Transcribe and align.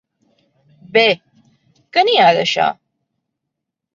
Bé, 0.95 1.03
què 1.97 2.05
n'hi 2.07 2.17
ha 2.23 2.31
d'això? 2.39 2.65